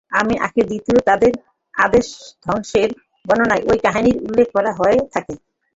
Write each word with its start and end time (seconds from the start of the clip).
আদে 0.11 0.35
আখির 0.45 0.65
বা 0.65 0.69
দ্বিতীয় 0.69 0.99
আদের 1.73 2.03
ধ্বংসের 2.45 2.89
বর্ণনায়ও 3.25 3.71
এই 3.73 3.81
কাহিনীটির 3.85 4.25
উল্লেখ 4.27 4.47
করা 4.55 4.71
হয়ে 4.79 4.97
থাকে। 5.13 5.33